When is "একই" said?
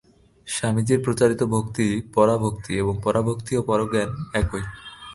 4.33-4.63